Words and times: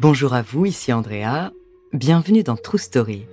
Bonjour 0.00 0.32
à 0.32 0.40
vous, 0.40 0.64
ici 0.64 0.94
Andrea. 0.94 1.52
Bienvenue 1.92 2.42
dans 2.42 2.56
True 2.56 2.78
Story. 2.78 3.26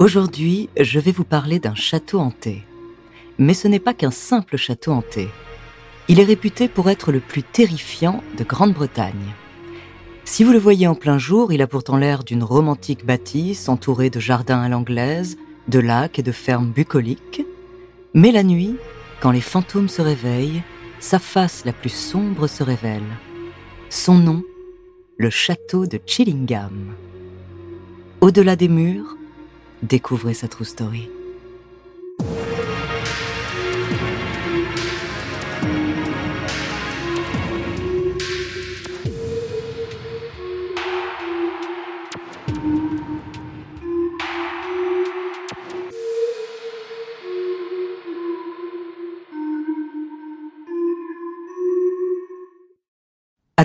Aujourd'hui, 0.00 0.68
je 0.76 0.98
vais 0.98 1.12
vous 1.12 1.22
parler 1.22 1.60
d'un 1.60 1.76
château 1.76 2.18
hanté. 2.18 2.64
Mais 3.38 3.54
ce 3.54 3.68
n'est 3.68 3.78
pas 3.78 3.94
qu'un 3.94 4.10
simple 4.10 4.56
château 4.56 4.90
hanté. 4.90 5.28
Il 6.08 6.18
est 6.18 6.24
réputé 6.24 6.66
pour 6.66 6.90
être 6.90 7.12
le 7.12 7.20
plus 7.20 7.44
terrifiant 7.44 8.20
de 8.36 8.42
Grande-Bretagne. 8.42 9.32
Si 10.24 10.42
vous 10.42 10.50
le 10.50 10.58
voyez 10.58 10.88
en 10.88 10.96
plein 10.96 11.18
jour, 11.18 11.52
il 11.52 11.62
a 11.62 11.68
pourtant 11.68 11.98
l'air 11.98 12.24
d'une 12.24 12.42
romantique 12.42 13.06
bâtisse 13.06 13.68
entourée 13.68 14.10
de 14.10 14.18
jardins 14.18 14.62
à 14.62 14.68
l'anglaise, 14.68 15.38
de 15.68 15.78
lacs 15.78 16.18
et 16.18 16.24
de 16.24 16.32
fermes 16.32 16.72
bucoliques. 16.72 17.46
Mais 18.12 18.32
la 18.32 18.42
nuit, 18.42 18.74
quand 19.20 19.30
les 19.30 19.40
fantômes 19.40 19.88
se 19.88 20.02
réveillent, 20.02 20.64
sa 20.98 21.20
face 21.20 21.64
la 21.64 21.72
plus 21.72 21.94
sombre 21.94 22.48
se 22.48 22.64
révèle. 22.64 23.06
Son 23.88 24.18
nom 24.18 24.42
le 25.20 25.28
château 25.28 25.84
de 25.84 26.00
Chillingham. 26.06 26.94
Au-delà 28.22 28.56
des 28.56 28.68
murs, 28.68 29.18
découvrez 29.82 30.32
sa 30.32 30.48
true 30.48 30.64
story. 30.64 31.10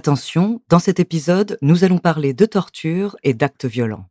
Attention, 0.06 0.62
dans 0.70 0.78
cet 0.78 1.00
épisode, 1.00 1.58
nous 1.64 1.84
allons 1.84 1.98
parler 1.98 2.34
de 2.34 2.46
torture 2.46 3.18
et 3.24 3.34
d'actes 3.34 3.66
violents. 3.66 4.06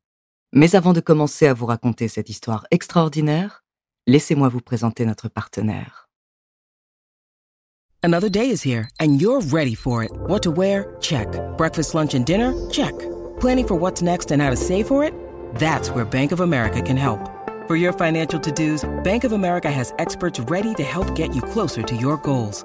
Mais 0.53 0.75
avant 0.75 0.93
de 0.93 0.99
commencer 0.99 1.47
à 1.47 1.55
vous 1.55 1.67
raconter 1.67 2.09
cette 2.09 2.29
histoire 2.29 2.67
extraordinaire, 2.73 3.63
laissez-moi 4.09 4.49
vous 4.49 4.61
présenter 4.61 5.07
notre 5.07 5.29
partenaire. 5.29 6.09
Another 8.03 8.29
day 8.29 8.51
is 8.51 8.67
here 8.67 8.89
and 8.99 9.21
you're 9.21 9.41
ready 9.53 9.77
for 9.77 10.03
it. 10.03 10.11
What 10.27 10.41
to 10.41 10.51
wear? 10.51 10.97
Check. 11.01 11.29
Breakfast, 11.57 11.95
lunch 11.95 12.13
and 12.17 12.25
dinner? 12.25 12.53
Check. 12.73 12.95
Planning 13.39 13.69
for 13.69 13.79
what's 13.81 14.03
next 14.03 14.33
and 14.33 14.43
how 14.43 14.51
to 14.51 14.57
save 14.57 14.89
for 14.89 15.05
it? 15.05 15.13
That's 15.61 15.91
where 15.91 16.05
Bank 16.05 16.33
of 16.33 16.41
America 16.41 16.83
can 16.83 16.97
help. 16.97 17.21
For 17.69 17.77
your 17.77 17.93
financial 17.93 18.41
to-dos, 18.41 18.85
Bank 19.05 19.23
of 19.23 19.31
America 19.31 19.71
has 19.71 19.93
experts 20.01 20.41
ready 20.51 20.75
to 20.75 20.83
help 20.83 21.15
get 21.15 21.37
you 21.37 21.43
closer 21.53 21.85
to 21.85 21.95
your 21.95 22.17
goals. 22.17 22.65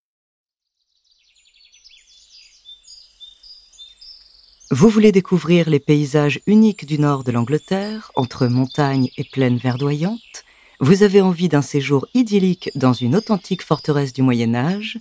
Vous 4.73 4.87
voulez 4.87 5.11
découvrir 5.11 5.69
les 5.69 5.81
paysages 5.81 6.39
uniques 6.47 6.85
du 6.85 6.97
nord 6.97 7.25
de 7.25 7.33
l'Angleterre, 7.33 8.09
entre 8.15 8.47
montagnes 8.47 9.09
et 9.17 9.25
plaines 9.25 9.57
verdoyantes 9.57 10.45
Vous 10.79 11.03
avez 11.03 11.19
envie 11.19 11.49
d'un 11.49 11.61
séjour 11.61 12.07
idyllique 12.13 12.71
dans 12.75 12.93
une 12.93 13.17
authentique 13.17 13.63
forteresse 13.63 14.13
du 14.13 14.21
Moyen 14.21 14.55
Âge 14.55 14.97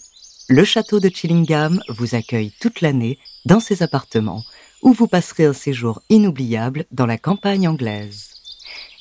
Le 0.48 0.64
château 0.64 0.98
de 0.98 1.08
Chillingham 1.08 1.80
vous 1.88 2.16
accueille 2.16 2.52
toute 2.60 2.80
l'année 2.80 3.16
dans 3.44 3.60
ses 3.60 3.84
appartements, 3.84 4.42
où 4.82 4.92
vous 4.92 5.06
passerez 5.06 5.44
un 5.44 5.52
séjour 5.52 6.02
inoubliable 6.08 6.84
dans 6.90 7.06
la 7.06 7.16
campagne 7.16 7.68
anglaise. 7.68 8.30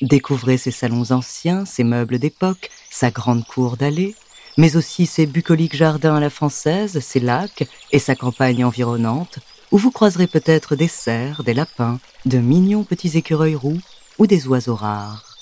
Découvrez 0.04 0.58
ses 0.58 0.70
salons 0.70 1.10
anciens, 1.10 1.66
ses 1.66 1.84
meubles 1.84 2.20
d'époque, 2.20 2.70
sa 2.92 3.10
grande 3.10 3.44
cour 3.44 3.76
d'allées, 3.76 4.14
mais 4.56 4.76
aussi 4.76 5.08
ses 5.08 5.26
bucoliques 5.26 5.76
jardins 5.76 6.18
à 6.18 6.20
la 6.20 6.30
française, 6.30 7.00
ses 7.00 7.22
lacs 7.22 7.68
et 7.92 7.98
sa 7.98 8.14
campagne 8.14 8.64
environnante, 8.64 9.40
où 9.72 9.78
vous 9.78 9.92
croiserez 9.92 10.28
peut-être 10.28 10.76
des 10.76 10.88
cerfs, 10.88 11.44
des 11.44 11.54
lapins, 11.54 12.00
de 12.26 12.40
mignons 12.40 12.84
petits 12.84 13.18
écureuils 13.18 13.56
roux 13.56 13.80
ou 14.18 14.28
des 14.28 14.48
oiseaux 14.48 14.76
rares. 14.76 15.38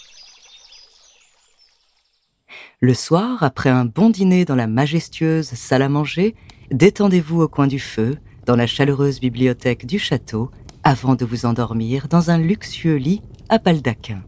Le 2.80 2.94
soir, 2.94 3.42
après 3.42 3.70
un 3.70 3.86
bon 3.86 4.10
dîner 4.10 4.46
dans 4.46 4.56
la 4.56 4.68
majestueuse 4.68 5.48
salle 5.48 5.82
à 5.82 5.90
manger, 5.90 6.36
détendez-vous 6.70 7.42
au 7.42 7.48
coin 7.48 7.68
du 7.68 7.80
feu, 7.80 8.18
dans 8.46 8.56
la 8.56 8.68
chaleureuse 8.68 9.20
bibliothèque 9.20 9.86
du 9.86 9.98
château, 9.98 10.52
avant 10.84 11.16
de 11.16 11.26
vous 11.26 11.46
endormir 11.46 12.08
dans 12.08 12.30
un 12.30 12.38
luxueux 12.38 12.98
lit 12.98 13.22
à 13.50 13.58
baldaquin. 13.58 14.24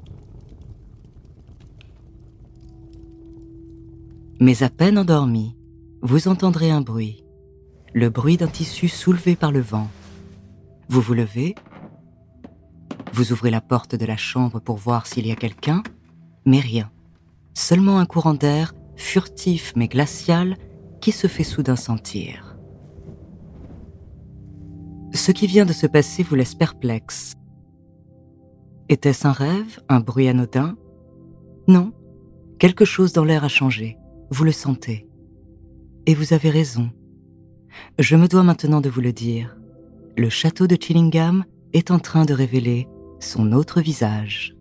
Mais 4.39 4.63
à 4.63 4.69
peine 4.69 4.97
endormi, 4.97 5.55
vous 6.01 6.27
entendrez 6.27 6.71
un 6.71 6.81
bruit 6.81 7.23
le 7.93 8.09
bruit 8.09 8.37
d'un 8.37 8.47
tissu 8.47 8.87
soulevé 8.87 9.35
par 9.35 9.51
le 9.51 9.61
vent. 9.61 9.87
Vous 10.89 11.01
vous 11.01 11.13
levez, 11.13 11.55
vous 13.13 13.31
ouvrez 13.31 13.51
la 13.51 13.61
porte 13.61 13.95
de 13.95 14.05
la 14.05 14.17
chambre 14.17 14.59
pour 14.59 14.77
voir 14.77 15.07
s'il 15.07 15.27
y 15.27 15.31
a 15.31 15.35
quelqu'un, 15.35 15.83
mais 16.45 16.59
rien. 16.59 16.91
Seulement 17.53 17.99
un 17.99 18.05
courant 18.05 18.33
d'air, 18.33 18.73
furtif 18.95 19.73
mais 19.75 19.87
glacial, 19.87 20.55
qui 21.01 21.11
se 21.11 21.27
fait 21.27 21.43
soudain 21.43 21.75
sentir. 21.75 22.57
Ce 25.13 25.31
qui 25.31 25.47
vient 25.47 25.65
de 25.65 25.73
se 25.73 25.87
passer 25.87 26.23
vous 26.23 26.35
laisse 26.35 26.55
perplexe. 26.55 27.33
Était-ce 28.89 29.27
un 29.27 29.31
rêve, 29.31 29.79
un 29.87 29.99
bruit 29.99 30.27
anodin? 30.27 30.77
Non, 31.67 31.93
quelque 32.59 32.85
chose 32.85 33.13
dans 33.13 33.23
l'air 33.23 33.43
a 33.43 33.49
changé, 33.49 33.97
vous 34.29 34.43
le 34.43 34.51
sentez. 34.51 35.07
Et 36.05 36.13
vous 36.13 36.33
avez 36.33 36.49
raison, 36.49 36.89
je 37.97 38.15
me 38.15 38.27
dois 38.27 38.43
maintenant 38.43 38.81
de 38.81 38.89
vous 38.89 39.01
le 39.01 39.13
dire. 39.13 39.55
Le 40.17 40.29
château 40.29 40.67
de 40.67 40.77
Chillingham 40.79 41.45
est 41.73 41.91
en 41.91 41.99
train 41.99 42.25
de 42.25 42.33
révéler 42.33 42.87
son 43.19 43.51
autre 43.51 43.81
visage. 43.81 44.55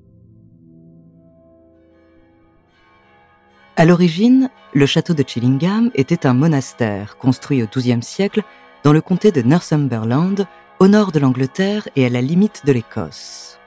À 3.76 3.84
l'origine, 3.84 4.50
le 4.74 4.86
château 4.86 5.14
de 5.14 5.24
Chillingham 5.26 5.90
était 5.94 6.26
un 6.26 6.34
monastère 6.34 7.16
construit 7.16 7.62
au 7.62 7.66
XIIe 7.66 8.02
siècle 8.02 8.42
dans 8.82 8.92
le 8.92 9.00
comté 9.00 9.30
de 9.30 9.42
Northumberland, 9.42 10.46
au 10.80 10.88
nord 10.88 11.12
de 11.12 11.18
l'Angleterre 11.18 11.88
et 11.96 12.06
à 12.06 12.08
la 12.08 12.20
limite 12.20 12.66
de 12.66 12.72
l'Écosse. 12.72 13.58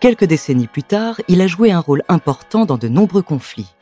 Quelques 0.00 0.24
décennies 0.24 0.68
plus 0.68 0.82
tard, 0.84 1.20
il 1.28 1.40
a 1.40 1.46
joué 1.46 1.72
un 1.72 1.80
rôle 1.80 2.02
important 2.08 2.64
dans 2.64 2.78
de 2.78 2.88
nombreux 2.88 3.22
conflits. 3.22 3.74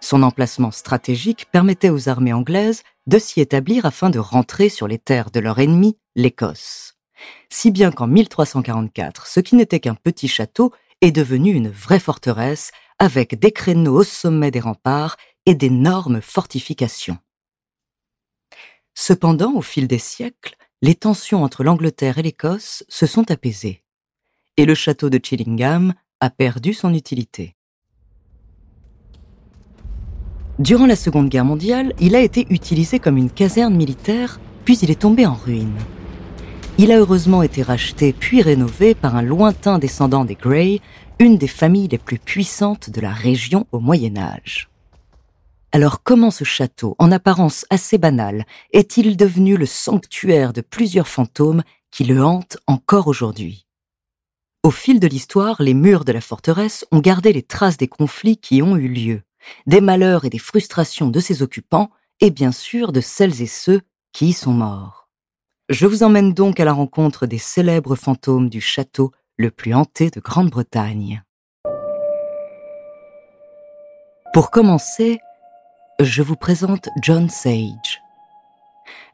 Son 0.00 0.22
emplacement 0.22 0.70
stratégique 0.70 1.46
permettait 1.50 1.90
aux 1.90 2.08
armées 2.08 2.32
anglaises 2.32 2.82
de 3.06 3.18
s'y 3.18 3.40
établir 3.40 3.84
afin 3.86 4.10
de 4.10 4.18
rentrer 4.18 4.68
sur 4.68 4.88
les 4.88 4.98
terres 4.98 5.30
de 5.30 5.40
leur 5.40 5.58
ennemi, 5.58 5.98
l'Écosse. 6.14 6.94
Si 7.50 7.70
bien 7.70 7.92
qu'en 7.92 8.06
1344, 8.06 9.26
ce 9.26 9.40
qui 9.40 9.56
n'était 9.56 9.80
qu'un 9.80 9.94
petit 9.94 10.28
château 10.28 10.72
est 11.00 11.12
devenu 11.12 11.52
une 11.52 11.68
vraie 11.68 12.00
forteresse 12.00 12.70
avec 12.98 13.38
des 13.38 13.52
créneaux 13.52 14.00
au 14.00 14.04
sommet 14.04 14.50
des 14.50 14.60
remparts 14.60 15.16
et 15.46 15.54
d'énormes 15.54 16.20
fortifications. 16.20 17.18
Cependant, 18.94 19.52
au 19.54 19.62
fil 19.62 19.88
des 19.88 19.98
siècles, 19.98 20.56
les 20.80 20.94
tensions 20.94 21.42
entre 21.42 21.64
l'Angleterre 21.64 22.18
et 22.18 22.22
l'Écosse 22.22 22.84
se 22.88 23.06
sont 23.06 23.30
apaisées, 23.30 23.82
et 24.56 24.64
le 24.64 24.74
château 24.74 25.10
de 25.10 25.20
Chillingham 25.22 25.94
a 26.20 26.30
perdu 26.30 26.74
son 26.74 26.94
utilité. 26.94 27.56
Durant 30.60 30.86
la 30.86 30.94
Seconde 30.94 31.28
Guerre 31.28 31.44
mondiale, 31.44 31.92
il 31.98 32.14
a 32.14 32.20
été 32.20 32.46
utilisé 32.48 33.00
comme 33.00 33.16
une 33.16 33.30
caserne 33.30 33.74
militaire, 33.74 34.38
puis 34.64 34.78
il 34.78 34.90
est 34.92 35.00
tombé 35.00 35.26
en 35.26 35.34
ruine. 35.34 35.74
Il 36.78 36.92
a 36.92 36.98
heureusement 36.98 37.42
été 37.42 37.62
racheté 37.62 38.12
puis 38.12 38.40
rénové 38.40 38.94
par 38.94 39.16
un 39.16 39.22
lointain 39.22 39.80
descendant 39.80 40.24
des 40.24 40.36
Grey, 40.36 40.80
une 41.18 41.38
des 41.38 41.48
familles 41.48 41.88
les 41.88 41.98
plus 41.98 42.20
puissantes 42.20 42.88
de 42.88 43.00
la 43.00 43.12
région 43.12 43.66
au 43.72 43.80
Moyen 43.80 44.16
Âge. 44.16 44.68
Alors 45.72 46.04
comment 46.04 46.30
ce 46.30 46.44
château, 46.44 46.94
en 47.00 47.10
apparence 47.10 47.66
assez 47.68 47.98
banal, 47.98 48.46
est-il 48.72 49.16
devenu 49.16 49.56
le 49.56 49.66
sanctuaire 49.66 50.52
de 50.52 50.60
plusieurs 50.60 51.08
fantômes 51.08 51.64
qui 51.90 52.04
le 52.04 52.24
hante 52.24 52.58
encore 52.68 53.08
aujourd'hui? 53.08 53.66
Au 54.62 54.70
fil 54.70 55.00
de 55.00 55.08
l'histoire, 55.08 55.60
les 55.60 55.74
murs 55.74 56.04
de 56.04 56.12
la 56.12 56.20
forteresse 56.20 56.86
ont 56.92 57.00
gardé 57.00 57.32
les 57.32 57.42
traces 57.42 57.76
des 57.76 57.88
conflits 57.88 58.36
qui 58.36 58.62
ont 58.62 58.76
eu 58.76 58.88
lieu, 58.88 59.22
des 59.66 59.80
malheurs 59.80 60.24
et 60.24 60.30
des 60.30 60.38
frustrations 60.38 61.08
de 61.08 61.20
ses 61.20 61.42
occupants, 61.42 61.90
et 62.20 62.30
bien 62.30 62.52
sûr 62.52 62.92
de 62.92 63.00
celles 63.00 63.42
et 63.42 63.46
ceux 63.46 63.80
qui 64.12 64.28
y 64.28 64.32
sont 64.32 64.52
morts. 64.52 65.08
Je 65.68 65.86
vous 65.86 66.02
emmène 66.02 66.34
donc 66.34 66.60
à 66.60 66.64
la 66.64 66.72
rencontre 66.72 67.26
des 67.26 67.38
célèbres 67.38 67.96
fantômes 67.96 68.48
du 68.48 68.60
château 68.60 69.12
le 69.36 69.50
plus 69.50 69.74
hanté 69.74 70.10
de 70.10 70.20
Grande-Bretagne. 70.20 71.22
Pour 74.32 74.50
commencer, 74.50 75.20
je 76.00 76.22
vous 76.22 76.36
présente 76.36 76.88
John 77.02 77.28
Sage. 77.28 77.93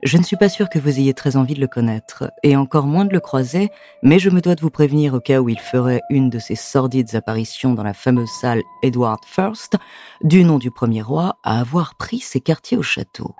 Je 0.02 0.16
ne 0.16 0.22
suis 0.22 0.36
pas 0.36 0.48
sûr 0.48 0.70
que 0.70 0.78
vous 0.78 0.98
ayez 0.98 1.12
très 1.12 1.36
envie 1.36 1.52
de 1.52 1.60
le 1.60 1.66
connaître, 1.66 2.32
et 2.42 2.56
encore 2.56 2.86
moins 2.86 3.04
de 3.04 3.12
le 3.12 3.20
croiser, 3.20 3.70
mais 4.02 4.18
je 4.18 4.30
me 4.30 4.40
dois 4.40 4.54
de 4.54 4.62
vous 4.62 4.70
prévenir 4.70 5.12
au 5.12 5.20
cas 5.20 5.40
où 5.40 5.50
il 5.50 5.58
ferait 5.58 6.00
une 6.08 6.30
de 6.30 6.38
ses 6.38 6.54
sordides 6.54 7.14
apparitions 7.14 7.74
dans 7.74 7.82
la 7.82 7.92
fameuse 7.92 8.30
salle 8.40 8.62
Edward 8.82 9.22
First, 9.26 9.76
du 10.22 10.42
nom 10.42 10.58
du 10.58 10.70
premier 10.70 11.02
roi, 11.02 11.36
à 11.44 11.60
avoir 11.60 11.96
pris 11.96 12.20
ses 12.20 12.40
quartiers 12.40 12.78
au 12.78 12.82
château. 12.82 13.34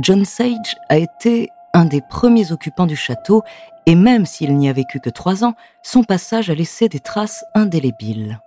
John 0.00 0.24
Sage 0.24 0.76
a 0.88 0.96
été 0.96 1.50
un 1.74 1.84
des 1.84 2.00
premiers 2.00 2.50
occupants 2.50 2.86
du 2.86 2.96
château, 2.96 3.42
et 3.84 3.94
même 3.94 4.24
s'il 4.24 4.56
n'y 4.56 4.70
a 4.70 4.72
vécu 4.72 5.00
que 5.00 5.10
trois 5.10 5.44
ans, 5.44 5.54
son 5.82 6.02
passage 6.02 6.48
a 6.48 6.54
laissé 6.54 6.88
des 6.88 7.00
traces 7.00 7.44
indélébiles. 7.54 8.40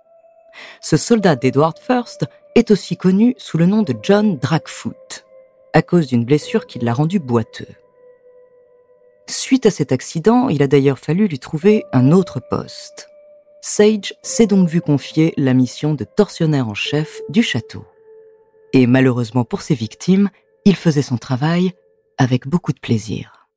Ce 0.80 0.96
soldat 0.96 1.36
d'Edward 1.36 1.78
First 1.78 2.26
est 2.56 2.72
aussi 2.72 2.96
connu 2.96 3.36
sous 3.38 3.58
le 3.58 3.66
nom 3.66 3.82
de 3.82 3.94
John 4.02 4.38
Dragfoot, 4.38 5.24
à 5.72 5.82
cause 5.82 6.06
d'une 6.06 6.24
blessure 6.24 6.66
qui 6.66 6.78
l'a 6.78 6.92
rendu 6.92 7.18
boiteux. 7.18 7.68
Suite 9.26 9.66
à 9.66 9.70
cet 9.70 9.92
accident, 9.92 10.48
il 10.48 10.62
a 10.62 10.66
d'ailleurs 10.66 10.98
fallu 10.98 11.28
lui 11.28 11.38
trouver 11.38 11.84
un 11.92 12.12
autre 12.12 12.40
poste. 12.40 13.08
Sage 13.60 14.14
s'est 14.22 14.46
donc 14.46 14.68
vu 14.68 14.80
confier 14.80 15.34
la 15.36 15.52
mission 15.52 15.94
de 15.94 16.04
tortionnaire 16.04 16.68
en 16.68 16.74
chef 16.74 17.20
du 17.28 17.42
château. 17.42 17.84
Et 18.72 18.86
malheureusement 18.86 19.44
pour 19.44 19.60
ses 19.60 19.74
victimes, 19.74 20.30
il 20.64 20.76
faisait 20.76 21.02
son 21.02 21.18
travail 21.18 21.72
avec 22.16 22.46
beaucoup 22.46 22.72
de 22.72 22.80
plaisir. 22.80 23.48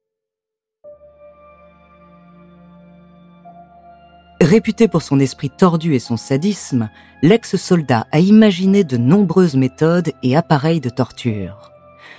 Réputé 4.41 4.87
pour 4.87 5.03
son 5.03 5.19
esprit 5.19 5.51
tordu 5.51 5.93
et 5.93 5.99
son 5.99 6.17
sadisme, 6.17 6.89
l'ex-soldat 7.21 8.07
a 8.11 8.19
imaginé 8.19 8.83
de 8.83 8.97
nombreuses 8.97 9.55
méthodes 9.55 10.11
et 10.23 10.35
appareils 10.35 10.81
de 10.81 10.89
torture. 10.89 11.70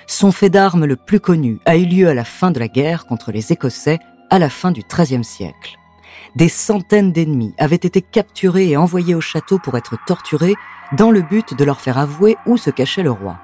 Son 0.06 0.32
fait 0.32 0.50
d'armes 0.50 0.84
le 0.84 0.96
plus 0.96 1.20
connu 1.20 1.58
a 1.64 1.76
eu 1.76 1.84
lieu 1.84 2.08
à 2.08 2.14
la 2.14 2.25
fin 2.25 2.50
de 2.50 2.58
la 2.58 2.69
guerre 2.69 3.06
contre 3.06 3.32
les 3.32 3.52
Écossais 3.52 3.99
à 4.31 4.38
la 4.38 4.49
fin 4.49 4.70
du 4.70 4.82
XIIIe 4.82 5.25
siècle. 5.25 5.78
Des 6.37 6.49
centaines 6.49 7.12
d'ennemis 7.12 7.54
avaient 7.58 7.76
été 7.76 8.02
capturés 8.02 8.70
et 8.70 8.76
envoyés 8.76 9.14
au 9.14 9.20
château 9.20 9.58
pour 9.58 9.76
être 9.76 9.96
torturés 10.06 10.54
dans 10.96 11.10
le 11.10 11.22
but 11.22 11.54
de 11.54 11.64
leur 11.64 11.81
faire 11.81 11.99
avouer 11.99 12.37
où 12.46 12.56
se 12.56 12.70
cachait 12.70 13.02
le 13.02 13.10
roi. 13.10 13.38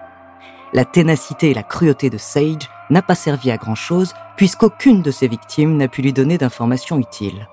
La 0.72 0.84
ténacité 0.84 1.50
et 1.50 1.54
la 1.54 1.62
cruauté 1.62 2.10
de 2.10 2.18
Sage 2.18 2.68
n'a 2.90 3.02
pas 3.02 3.14
servi 3.14 3.50
à 3.50 3.56
grand 3.56 3.74
chose 3.74 4.14
puisqu'aucune 4.36 5.02
de 5.02 5.10
ses 5.10 5.28
victimes 5.28 5.76
n'a 5.76 5.88
pu 5.88 6.02
lui 6.02 6.12
donner 6.12 6.38
d'informations 6.38 6.98
utiles 6.98 7.48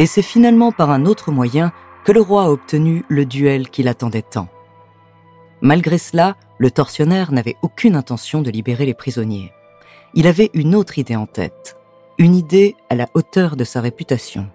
et 0.00 0.06
c'est 0.06 0.22
finalement 0.22 0.72
par 0.72 0.90
un 0.90 1.04
autre 1.04 1.30
moyen 1.30 1.72
que 2.04 2.12
le 2.12 2.22
roi 2.22 2.44
a 2.44 2.50
obtenu 2.50 3.04
le 3.08 3.26
duel 3.26 3.68
qu'il 3.68 3.86
attendait 3.86 4.22
tant. 4.22 4.48
Malgré 5.62 5.98
cela, 5.98 6.36
le 6.58 6.70
tortionnaire 6.70 7.32
n'avait 7.32 7.56
aucune 7.62 7.96
intention 7.96 8.40
de 8.40 8.50
libérer 8.50 8.86
les 8.86 8.94
prisonniers. 8.94 9.52
Il 10.14 10.26
avait 10.26 10.50
une 10.54 10.74
autre 10.74 10.98
idée 10.98 11.16
en 11.16 11.26
tête, 11.26 11.76
une 12.18 12.34
idée 12.34 12.76
à 12.88 12.94
la 12.94 13.08
hauteur 13.14 13.56
de 13.56 13.64
sa 13.64 13.80
réputation. 13.80 14.48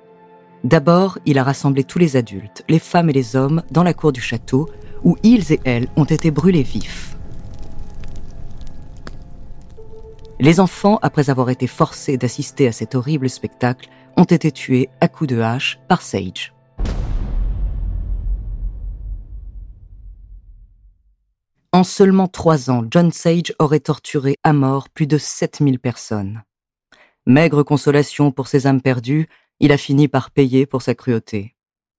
D'abord, 0.63 1.19
il 1.25 1.38
a 1.38 1.44
rassemblé 1.44 1.84
tous 1.84 2.00
les 2.00 2.16
adultes, 2.16 2.63
les 2.68 2.80
femmes 2.80 3.12
et 3.12 3.13
les 3.13 3.36
hommes, 3.36 3.62
dans 3.69 3.84
la 3.84 3.94
cour 3.94 4.12
du 4.12 4.22
château, 4.22 4.68
où 5.04 5.16
ils 5.22 5.54
et 5.54 5.60
elles 5.63 5.88
ont 5.96 6.06
été 6.06 6.31
brûlés 6.31 6.63
vifs. 6.63 7.16
Les 10.40 10.60
enfants, 10.60 10.98
après 11.04 11.30
avoir 11.30 11.52
été 11.52 11.68
forcés 11.68 12.18
d'assister 12.18 12.68
à 12.68 12.72
cet 12.72 12.96
horrible 12.96 13.30
spectacle, 13.30 13.90
ont 14.18 14.24
été 14.24 14.52
tués 14.52 14.90
à 15.02 15.07
coups 15.07 15.30
de 15.30 15.40
hache 15.40 15.80
par 15.88 16.02
Sage. 16.02 16.55
En 21.75 21.83
seulement 21.83 22.30
trois 22.30 22.69
ans, 22.69 22.86
John 22.89 23.12
Sage 23.12 23.54
aurait 23.60 23.81
torturé 23.81 24.38
à 24.45 24.54
mort 24.54 24.88
plus 24.88 25.07
de 25.07 25.18
7000 25.18 25.77
personnes. 25.77 26.44
Maigre 27.25 27.63
consolation 27.63 28.31
pour 28.31 28.48
ses 28.48 28.66
âmes 28.66 28.80
perdues, 28.80 29.27
il 29.60 29.74
a 29.74 29.77
fini 29.77 30.07
par 30.07 30.31
payer 30.31 30.66
pour 30.66 30.81
sa 30.81 30.95
cruauté. 30.95 31.54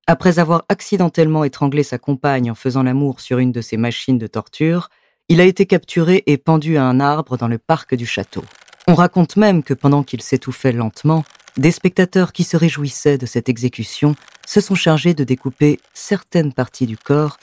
Après 0.07 0.39
avoir 0.39 0.65
accidentellement 0.71 1.45
étranglé 1.45 1.83
sa 1.83 1.99
compagne 1.99 2.51
en 2.51 2.55
faisant 2.55 2.85
l'amour 2.85 3.21
sur 3.21 3.39
une 3.39 3.53
de 3.53 3.61
ses 3.61 3.77
machines 3.77 4.17
de 4.17 4.27
torture, 4.27 4.89
il 5.29 5.43
a 5.43 5.45
été 5.45 5.67
capturé 5.67 6.23
et 6.25 6.39
pendu 6.39 6.79
à 6.79 6.85
un 6.85 6.99
arbre 6.99 7.37
dans 7.37 7.49
le 7.49 7.59
parc 7.59 7.95
du 7.95 8.07
château. 8.07 8.45
On 8.87 8.95
raconte 8.95 9.37
même 9.37 9.63
que 9.63 9.75
pendant 9.75 10.05
qu'il 10.05 10.23
s'étouffait 10.23 10.73
lentement, 10.73 11.23
des 11.59 11.71
spectateurs 11.71 12.33
qui 12.33 12.45
se 12.45 12.57
réjouissaient 12.57 13.19
de 13.19 13.27
cette 13.27 13.51
exécution 13.51 14.15
se 14.47 14.63
sont 14.63 14.75
chargés 14.75 15.13
de 15.13 15.25
découper 15.25 15.81
certaines 15.93 16.55
parties 16.55 16.87
du 16.87 16.97
corps 16.97 17.37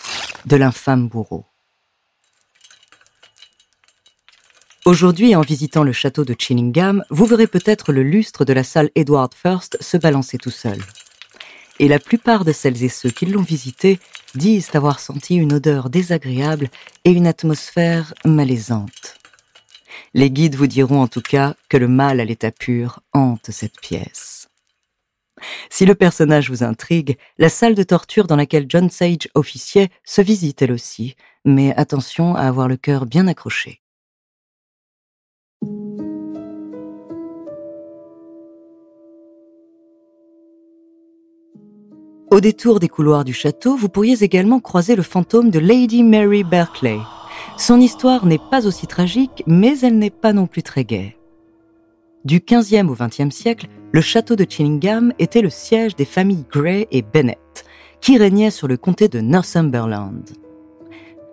de 0.47 0.55
l'infâme 0.55 1.07
bourreau. 1.07 1.45
Aujourd'hui, 4.85 5.33
en 5.33 5.39
visitant 5.39 5.85
le 5.85 5.93
château 5.93 6.25
de 6.25 6.35
Chillingham, 6.37 7.05
vous 7.09 7.25
verrez 7.25 7.47
peut-être 7.47 7.93
le 7.93 8.03
lustre 8.03 8.43
de 8.43 8.51
la 8.51 8.65
salle 8.65 8.89
Edward 8.95 9.33
First 9.33 9.77
se 9.81 9.95
balancer 9.95 10.37
tout 10.37 10.49
seul. 10.49 10.77
Et 11.79 11.87
la 11.87 11.99
plupart 11.99 12.43
de 12.43 12.51
celles 12.51 12.83
et 12.83 12.89
ceux 12.89 13.09
qui 13.09 13.25
l'ont 13.25 13.43
visité 13.43 13.97
disent 14.35 14.71
avoir 14.73 14.99
senti 14.99 15.35
une 15.35 15.53
odeur 15.53 15.89
désagréable 15.89 16.69
et 17.05 17.11
une 17.11 17.27
atmosphère 17.27 18.13
malaisante. 18.25 19.15
Les 20.13 20.29
guides 20.29 20.55
vous 20.55 20.67
diront 20.67 21.01
en 21.01 21.07
tout 21.07 21.21
cas 21.21 21.55
que 21.69 21.77
le 21.77 21.87
mal 21.87 22.19
à 22.19 22.25
l'état 22.25 22.51
pur 22.51 22.99
hante 23.13 23.51
cette 23.51 23.79
pièce. 23.79 24.49
Si 25.69 25.85
le 25.85 25.95
personnage 25.95 26.49
vous 26.49 26.61
intrigue, 26.61 27.17
la 27.37 27.47
salle 27.47 27.75
de 27.75 27.83
torture 27.83 28.27
dans 28.27 28.35
laquelle 28.35 28.65
John 28.67 28.89
Sage 28.89 29.29
officiait 29.33 29.91
se 30.03 30.21
visite 30.21 30.61
elle 30.61 30.73
aussi, 30.73 31.15
mais 31.45 31.73
attention 31.77 32.35
à 32.35 32.41
avoir 32.41 32.67
le 32.67 32.75
cœur 32.75 33.05
bien 33.05 33.29
accroché. 33.29 33.82
Au 42.33 42.41
détour 42.41 42.79
des 42.79 42.89
couloirs 42.89 43.25
du 43.25 43.31
château, 43.31 43.75
vous 43.75 43.89
pourriez 43.89 44.23
également 44.23 44.59
croiser 44.59 44.95
le 44.95 45.03
fantôme 45.03 45.51
de 45.51 45.59
Lady 45.59 46.01
Mary 46.01 46.43
Berkeley, 46.43 46.97
son 47.57 47.79
histoire 47.79 48.25
n'est 48.25 48.39
pas 48.49 48.65
aussi 48.65 48.87
tragique, 48.87 49.43
mais 49.45 49.79
elle 49.81 49.99
n'est 49.99 50.09
pas 50.09 50.33
non 50.33 50.47
plus 50.47 50.63
très 50.63 50.83
gaie. 50.83 51.15
Du 52.25 52.39
15e 52.39 52.87
au 52.87 52.95
20e 52.95 53.29
siècle, 53.29 53.67
le 53.91 54.01
château 54.01 54.35
de 54.35 54.47
Chillingham 54.49 55.13
était 55.19 55.43
le 55.43 55.51
siège 55.51 55.95
des 55.95 56.05
familles 56.05 56.47
Grey 56.51 56.87
et 56.89 57.03
Bennett, 57.03 57.65
qui 58.01 58.17
régnaient 58.17 58.49
sur 58.49 58.67
le 58.67 58.77
comté 58.77 59.09
de 59.09 59.19
Northumberland. 59.19 60.23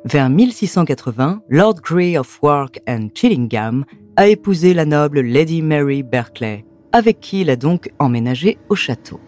Vers 0.05 0.29
1680, 0.29 1.41
Lord 1.49 1.77
Grey 1.83 2.19
of 2.19 2.41
Wark 2.43 2.79
and 2.87 3.09
Chillingham 3.15 3.87
a 4.17 4.29
épousé 4.29 4.75
la 4.75 4.85
noble 4.85 5.23
Lady 5.23 5.63
Mary 5.63 6.03
Berkeley, 6.03 6.67
avec 6.93 7.21
qui 7.21 7.41
il 7.41 7.49
a 7.49 7.57
donc 7.57 7.91
emménagé 7.99 8.59
au 8.69 8.75
château. 8.75 9.19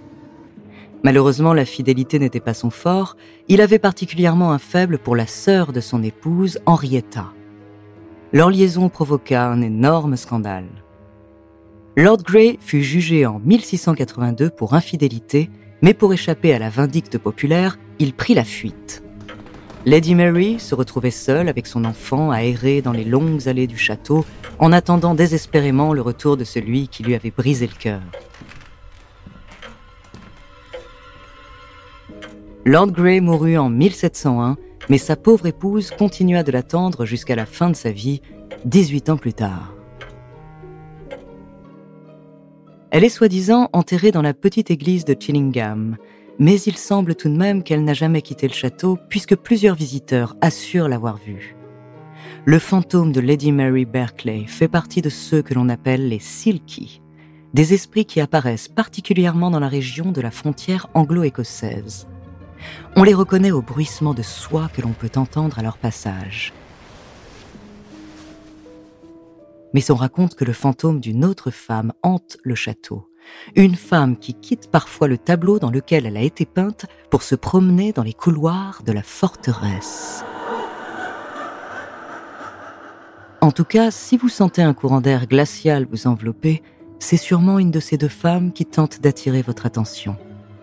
Malheureusement, 1.04 1.52
la 1.52 1.64
fidélité 1.64 2.18
n'était 2.18 2.40
pas 2.40 2.54
son 2.54 2.70
fort. 2.70 3.16
Il 3.48 3.60
avait 3.60 3.80
particulièrement 3.80 4.52
un 4.52 4.58
faible 4.58 4.98
pour 4.98 5.16
la 5.16 5.26
sœur 5.26 5.72
de 5.72 5.80
son 5.80 6.02
épouse, 6.02 6.60
Henrietta. 6.64 7.32
Leur 8.32 8.50
liaison 8.50 8.88
provoqua 8.88 9.46
un 9.46 9.60
énorme 9.62 10.16
scandale. 10.16 10.68
Lord 11.96 12.22
Grey 12.22 12.56
fut 12.60 12.82
jugé 12.82 13.26
en 13.26 13.40
1682 13.40 14.50
pour 14.50 14.74
infidélité, 14.74 15.50
mais 15.82 15.92
pour 15.92 16.12
échapper 16.14 16.54
à 16.54 16.58
la 16.58 16.70
vindicte 16.70 17.18
populaire, 17.18 17.78
il 17.98 18.14
prit 18.14 18.34
la 18.34 18.44
fuite. 18.44 19.02
Lady 19.84 20.14
Mary 20.14 20.60
se 20.60 20.76
retrouvait 20.76 21.10
seule 21.10 21.48
avec 21.48 21.66
son 21.66 21.84
enfant 21.84 22.30
à 22.30 22.44
errer 22.44 22.80
dans 22.80 22.92
les 22.92 23.04
longues 23.04 23.48
allées 23.48 23.66
du 23.66 23.76
château 23.76 24.24
en 24.60 24.72
attendant 24.72 25.16
désespérément 25.16 25.92
le 25.92 26.00
retour 26.00 26.36
de 26.36 26.44
celui 26.44 26.86
qui 26.86 27.02
lui 27.02 27.16
avait 27.16 27.32
brisé 27.32 27.66
le 27.66 27.76
cœur. 27.76 28.00
Lord 32.64 32.92
Grey 32.92 33.20
mourut 33.20 33.58
en 33.58 33.68
1701, 33.68 34.56
mais 34.88 34.98
sa 34.98 35.16
pauvre 35.16 35.46
épouse 35.46 35.90
continua 35.90 36.44
de 36.44 36.52
l'attendre 36.52 37.04
jusqu'à 37.04 37.34
la 37.34 37.44
fin 37.44 37.70
de 37.70 37.74
sa 37.74 37.90
vie, 37.90 38.22
18 38.66 39.10
ans 39.10 39.16
plus 39.16 39.34
tard. 39.34 39.74
Elle 42.92 43.02
est 43.02 43.08
soi-disant 43.08 43.68
enterrée 43.72 44.12
dans 44.12 44.22
la 44.22 44.32
petite 44.32 44.70
église 44.70 45.04
de 45.04 45.16
Chillingham, 45.18 45.96
mais 46.38 46.60
il 46.60 46.76
semble 46.76 47.16
tout 47.16 47.28
de 47.28 47.36
même 47.36 47.64
qu'elle 47.64 47.82
n'a 47.82 47.94
jamais 47.94 48.22
quitté 48.22 48.46
le 48.46 48.54
château 48.54 48.96
puisque 49.08 49.34
plusieurs 49.34 49.74
visiteurs 49.74 50.36
assurent 50.40 50.88
l'avoir 50.88 51.16
vue. 51.16 51.56
Le 52.44 52.60
fantôme 52.60 53.10
de 53.10 53.20
Lady 53.20 53.50
Mary 53.50 53.86
Berkeley 53.86 54.44
fait 54.46 54.68
partie 54.68 55.02
de 55.02 55.10
ceux 55.10 55.42
que 55.42 55.54
l'on 55.54 55.68
appelle 55.68 56.08
les 56.08 56.20
Silky, 56.20 57.02
des 57.54 57.74
esprits 57.74 58.04
qui 58.04 58.20
apparaissent 58.20 58.68
particulièrement 58.68 59.50
dans 59.50 59.60
la 59.60 59.68
région 59.68 60.12
de 60.12 60.20
la 60.20 60.30
frontière 60.30 60.88
anglo-écossaise. 60.94 62.06
On 62.96 63.02
les 63.02 63.14
reconnaît 63.14 63.50
au 63.50 63.62
bruissement 63.62 64.14
de 64.14 64.22
soie 64.22 64.70
que 64.74 64.82
l'on 64.82 64.92
peut 64.92 65.10
entendre 65.16 65.58
à 65.58 65.62
leur 65.62 65.78
passage. 65.78 66.52
Mais 69.74 69.90
on 69.90 69.94
raconte 69.94 70.34
que 70.34 70.44
le 70.44 70.52
fantôme 70.52 71.00
d'une 71.00 71.24
autre 71.24 71.50
femme 71.50 71.92
hante 72.02 72.36
le 72.42 72.54
château. 72.54 73.08
Une 73.54 73.76
femme 73.76 74.16
qui 74.16 74.34
quitte 74.34 74.70
parfois 74.70 75.08
le 75.08 75.16
tableau 75.16 75.58
dans 75.58 75.70
lequel 75.70 76.06
elle 76.06 76.16
a 76.16 76.22
été 76.22 76.44
peinte 76.44 76.86
pour 77.10 77.22
se 77.22 77.34
promener 77.34 77.92
dans 77.92 78.02
les 78.02 78.12
couloirs 78.12 78.82
de 78.84 78.92
la 78.92 79.02
forteresse. 79.02 80.24
En 83.40 83.50
tout 83.50 83.64
cas, 83.64 83.90
si 83.90 84.16
vous 84.16 84.28
sentez 84.28 84.62
un 84.62 84.74
courant 84.74 85.00
d'air 85.00 85.26
glacial 85.26 85.86
vous 85.90 86.06
envelopper, 86.06 86.62
c'est 87.00 87.16
sûrement 87.16 87.58
une 87.58 87.72
de 87.72 87.80
ces 87.80 87.96
deux 87.96 88.08
femmes 88.08 88.52
qui 88.52 88.64
tente 88.64 89.00
d'attirer 89.00 89.42
votre 89.42 89.66
attention. 89.66 90.16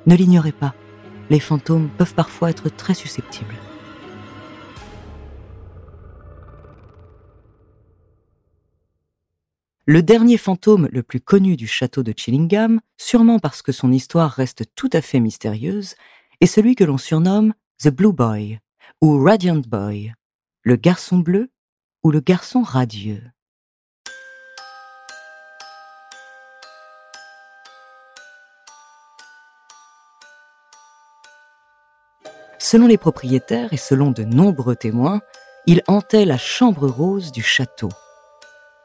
Ne 0.06 0.15
l'ignorez 0.15 0.53
pas, 0.53 0.74
les 1.29 1.39
fantômes 1.39 1.89
peuvent 1.98 2.15
parfois 2.15 2.50
être 2.50 2.69
très 2.69 2.93
susceptibles. 2.93 3.55
Le 9.86 10.03
dernier 10.03 10.38
fantôme 10.38 10.88
le 10.91 11.01
plus 11.01 11.19
connu 11.19 11.55
du 11.55 11.65
château 11.65 12.03
de 12.03 12.13
Chillingham, 12.15 12.79
sûrement 12.98 13.39
parce 13.39 13.63
que 13.63 13.71
son 13.71 13.91
histoire 13.91 14.31
reste 14.31 14.63
tout 14.75 14.89
à 14.93 15.01
fait 15.01 15.19
mystérieuse, 15.19 15.95
est 16.41 16.45
celui 16.45 16.75
que 16.75 16.83
l'on 16.83 17.00
surnomme 17.00 17.53
The 17.79 17.89
Blue 17.89 18.13
Boy 18.13 18.59
ou 19.01 19.24
Radiant 19.24 19.62
Boy, 19.67 20.13
le 20.62 20.75
garçon 20.75 21.17
bleu 21.17 21.50
ou 22.03 22.12
le 22.12 22.19
garçon 22.19 22.62
radieux. 22.62 23.24
Selon 32.71 32.85
les 32.85 32.99
propriétaires 32.99 33.73
et 33.73 33.77
selon 33.77 34.11
de 34.11 34.23
nombreux 34.23 34.75
témoins, 34.75 35.21
il 35.65 35.81
hantait 35.88 36.23
la 36.23 36.38
chambre 36.38 36.88
rose 36.88 37.31
du 37.31 37.41
château. 37.41 37.89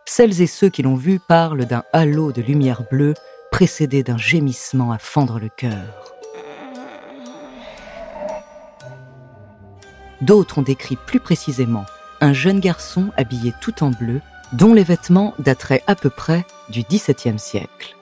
Celles 0.07 0.41
et 0.41 0.47
ceux 0.47 0.71
qui 0.71 0.81
l'ont 0.81 0.95
vu 0.95 1.19
parlent 1.19 1.67
d'un 1.67 1.83
halo 1.93 2.33
de 2.33 2.41
lumière 2.41 2.85
bleue 2.91 3.13
précédé 3.53 4.03
d'un 4.03 4.17
gémissement 4.17 4.91
à 4.91 4.97
fendre 4.97 5.39
le 5.39 5.51
cœur. 5.51 6.15
D'autres 10.23 10.57
ont 10.57 10.63
décrit 10.63 10.97
plus 10.97 11.21
précisément 11.21 11.85
un 12.23 12.33
jeune 12.33 12.61
garçon 12.61 13.11
habillé 13.19 13.53
tout 13.61 13.85
en 13.85 13.91
bleu, 13.91 14.23
dont 14.55 14.73
les 14.73 14.83
vêtements 14.83 15.35
dateraient 15.41 15.85
à 15.87 15.95
peu 15.95 16.09
près 16.09 16.47
du 16.71 16.85
XVIIe 16.85 17.39
siècle. 17.39 17.95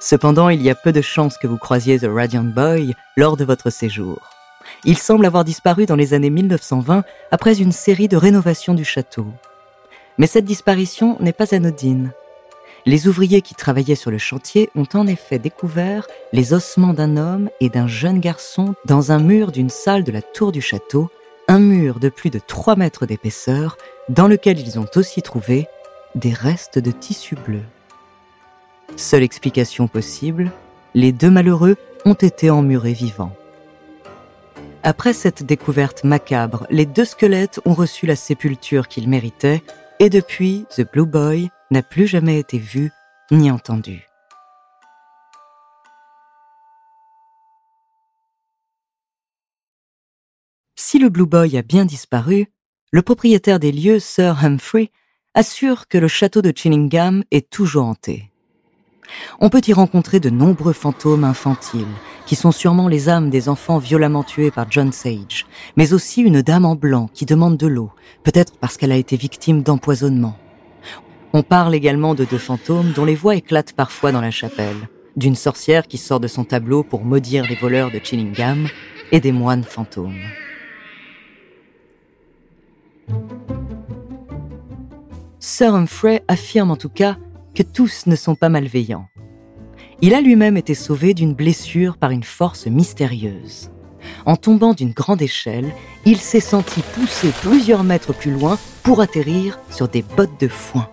Cependant, 0.00 0.48
il 0.48 0.62
y 0.62 0.70
a 0.70 0.74
peu 0.74 0.92
de 0.92 1.02
chances 1.02 1.36
que 1.36 1.46
vous 1.46 1.58
croisiez 1.58 1.98
The 1.98 2.06
Radiant 2.08 2.44
Boy 2.44 2.94
lors 3.14 3.36
de 3.36 3.44
votre 3.44 3.68
séjour. 3.68 4.37
Il 4.84 4.96
semble 4.96 5.26
avoir 5.26 5.44
disparu 5.44 5.86
dans 5.86 5.96
les 5.96 6.14
années 6.14 6.30
1920 6.30 7.04
après 7.30 7.60
une 7.60 7.72
série 7.72 8.08
de 8.08 8.16
rénovations 8.16 8.74
du 8.74 8.84
château. 8.84 9.26
Mais 10.18 10.26
cette 10.26 10.44
disparition 10.44 11.16
n'est 11.20 11.32
pas 11.32 11.54
anodine. 11.54 12.12
Les 12.86 13.08
ouvriers 13.08 13.42
qui 13.42 13.54
travaillaient 13.54 13.94
sur 13.94 14.10
le 14.10 14.18
chantier 14.18 14.70
ont 14.74 14.86
en 14.94 15.06
effet 15.06 15.38
découvert 15.38 16.06
les 16.32 16.54
ossements 16.54 16.94
d'un 16.94 17.16
homme 17.16 17.50
et 17.60 17.68
d'un 17.68 17.86
jeune 17.86 18.20
garçon 18.20 18.74
dans 18.84 19.12
un 19.12 19.18
mur 19.18 19.52
d'une 19.52 19.68
salle 19.68 20.04
de 20.04 20.12
la 20.12 20.22
tour 20.22 20.52
du 20.52 20.60
château 20.60 21.10
un 21.48 21.58
mur 21.58 21.98
de 21.98 22.10
plus 22.10 22.30
de 22.30 22.38
3 22.38 22.76
mètres 22.76 23.06
d'épaisseur 23.06 23.78
dans 24.08 24.28
lequel 24.28 24.60
ils 24.60 24.78
ont 24.78 24.86
aussi 24.96 25.22
trouvé 25.22 25.66
des 26.14 26.32
restes 26.32 26.78
de 26.78 26.90
tissu 26.90 27.36
bleu. 27.36 27.62
Seule 28.96 29.22
explication 29.22 29.88
possible, 29.88 30.52
les 30.94 31.12
deux 31.12 31.30
malheureux 31.30 31.76
ont 32.04 32.14
été 32.14 32.50
emmurés 32.50 32.92
vivants. 32.92 33.32
Après 34.88 35.12
cette 35.12 35.42
découverte 35.42 36.02
macabre, 36.02 36.66
les 36.70 36.86
deux 36.86 37.04
squelettes 37.04 37.60
ont 37.66 37.74
reçu 37.74 38.06
la 38.06 38.16
sépulture 38.16 38.88
qu'ils 38.88 39.06
méritaient 39.06 39.62
et 39.98 40.08
depuis, 40.08 40.64
The 40.74 40.90
Blue 40.90 41.04
Boy 41.04 41.50
n'a 41.70 41.82
plus 41.82 42.06
jamais 42.06 42.38
été 42.38 42.56
vu 42.56 42.90
ni 43.30 43.50
entendu. 43.50 44.06
Si 50.74 50.98
le 50.98 51.10
Blue 51.10 51.26
Boy 51.26 51.58
a 51.58 51.62
bien 51.62 51.84
disparu, 51.84 52.46
le 52.90 53.02
propriétaire 53.02 53.60
des 53.60 53.72
lieux, 53.72 53.98
Sir 53.98 54.42
Humphrey, 54.42 54.90
assure 55.34 55.86
que 55.88 55.98
le 55.98 56.08
château 56.08 56.40
de 56.40 56.50
Chillingham 56.56 57.24
est 57.30 57.50
toujours 57.50 57.84
hanté. 57.84 58.32
On 59.38 59.50
peut 59.50 59.60
y 59.66 59.74
rencontrer 59.74 60.18
de 60.18 60.30
nombreux 60.30 60.72
fantômes 60.72 61.24
infantiles, 61.24 61.84
qui 62.28 62.36
sont 62.36 62.52
sûrement 62.52 62.88
les 62.88 63.08
âmes 63.08 63.30
des 63.30 63.48
enfants 63.48 63.78
violemment 63.78 64.22
tués 64.22 64.50
par 64.50 64.70
John 64.70 64.92
Sage, 64.92 65.46
mais 65.76 65.94
aussi 65.94 66.20
une 66.20 66.42
dame 66.42 66.66
en 66.66 66.74
blanc 66.74 67.08
qui 67.14 67.24
demande 67.24 67.56
de 67.56 67.66
l'eau, 67.66 67.90
peut-être 68.22 68.58
parce 68.58 68.76
qu'elle 68.76 68.92
a 68.92 68.96
été 68.96 69.16
victime 69.16 69.62
d'empoisonnement. 69.62 70.36
On 71.32 71.42
parle 71.42 71.74
également 71.74 72.14
de 72.14 72.26
deux 72.26 72.36
fantômes 72.36 72.92
dont 72.92 73.06
les 73.06 73.14
voix 73.14 73.34
éclatent 73.34 73.72
parfois 73.72 74.12
dans 74.12 74.20
la 74.20 74.30
chapelle, 74.30 74.90
d'une 75.16 75.34
sorcière 75.34 75.88
qui 75.88 75.96
sort 75.96 76.20
de 76.20 76.28
son 76.28 76.44
tableau 76.44 76.82
pour 76.82 77.02
maudire 77.02 77.46
les 77.48 77.56
voleurs 77.56 77.90
de 77.90 77.98
Chillingham, 77.98 78.68
et 79.10 79.20
des 79.20 79.32
moines 79.32 79.64
fantômes. 79.64 80.20
Sir 85.40 85.74
Humphrey 85.74 86.22
affirme 86.28 86.70
en 86.70 86.76
tout 86.76 86.90
cas 86.90 87.16
que 87.54 87.62
tous 87.62 88.06
ne 88.06 88.16
sont 88.16 88.34
pas 88.34 88.50
malveillants. 88.50 89.08
Il 90.00 90.14
a 90.14 90.20
lui-même 90.20 90.56
été 90.56 90.74
sauvé 90.74 91.12
d'une 91.12 91.34
blessure 91.34 91.96
par 91.96 92.12
une 92.12 92.22
force 92.22 92.68
mystérieuse. 92.68 93.70
En 94.26 94.36
tombant 94.36 94.72
d'une 94.72 94.92
grande 94.92 95.20
échelle, 95.22 95.74
il 96.06 96.18
s'est 96.18 96.38
senti 96.38 96.82
pousser 96.94 97.32
plusieurs 97.42 97.82
mètres 97.82 98.14
plus 98.14 98.30
loin 98.30 98.58
pour 98.84 99.00
atterrir 99.00 99.58
sur 99.70 99.88
des 99.88 100.02
bottes 100.02 100.40
de 100.40 100.46
foin. 100.46 100.88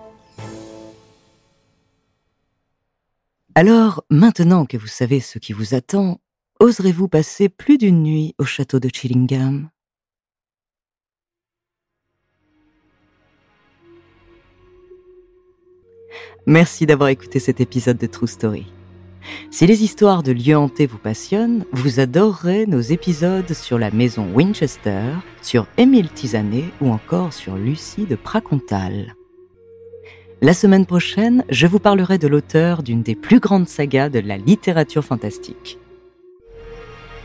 Alors, 3.53 4.03
maintenant 4.09 4.65
que 4.65 4.75
vous 4.75 4.87
savez 4.87 5.19
ce 5.19 5.37
qui 5.37 5.53
vous 5.53 5.75
attend, 5.75 6.19
oserez-vous 6.59 7.07
passer 7.07 7.47
plus 7.47 7.77
d'une 7.77 8.01
nuit 8.01 8.33
au 8.39 8.43
château 8.43 8.79
de 8.79 8.89
Chillingham? 8.91 9.69
Merci 16.47 16.85
d'avoir 16.85 17.09
écouté 17.09 17.39
cet 17.39 17.61
épisode 17.61 17.97
de 17.97 18.07
True 18.07 18.27
Story. 18.27 18.65
Si 19.51 19.67
les 19.67 19.83
histoires 19.83 20.23
de 20.23 20.31
lieux 20.31 20.57
hantés 20.57 20.85
vous 20.85 20.97
passionnent, 20.97 21.65
vous 21.71 21.99
adorerez 21.99 22.65
nos 22.65 22.81
épisodes 22.81 23.53
sur 23.53 23.79
la 23.79 23.91
maison 23.91 24.27
Winchester, 24.33 25.03
sur 25.41 25.67
Émile 25.77 26.09
Tisanet 26.09 26.65
ou 26.81 26.91
encore 26.91 27.33
sur 27.33 27.55
Lucie 27.55 28.05
de 28.05 28.15
Pracontal. 28.15 29.15
La 30.41 30.53
semaine 30.53 30.85
prochaine, 30.85 31.43
je 31.49 31.65
vous 31.65 31.79
parlerai 31.79 32.17
de 32.17 32.27
l'auteur 32.27 32.83
d'une 32.83 33.01
des 33.01 33.15
plus 33.15 33.39
grandes 33.39 33.69
sagas 33.69 34.09
de 34.09 34.19
la 34.19 34.37
littérature 34.37 35.03
fantastique. 35.03 35.79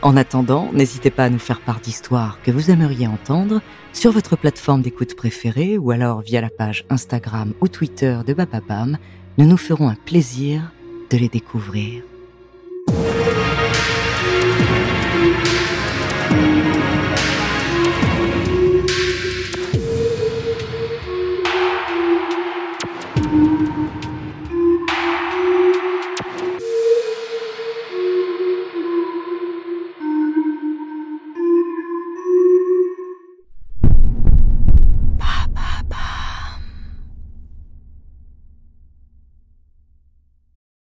En 0.01 0.17
attendant, 0.17 0.71
n'hésitez 0.73 1.11
pas 1.11 1.25
à 1.25 1.29
nous 1.29 1.37
faire 1.37 1.59
part 1.59 1.79
d'histoires 1.79 2.39
que 2.41 2.49
vous 2.49 2.71
aimeriez 2.71 3.05
entendre 3.05 3.61
sur 3.93 4.11
votre 4.11 4.35
plateforme 4.35 4.81
d'écoute 4.81 5.15
préférée 5.15 5.77
ou 5.77 5.91
alors 5.91 6.21
via 6.21 6.41
la 6.41 6.49
page 6.49 6.85
Instagram 6.89 7.53
ou 7.61 7.67
Twitter 7.67 8.17
de 8.25 8.33
Bababam. 8.33 8.97
Nous 9.37 9.45
nous 9.45 9.57
ferons 9.57 9.89
un 9.89 9.95
plaisir 9.95 10.71
de 11.11 11.17
les 11.17 11.27
découvrir. 11.27 12.10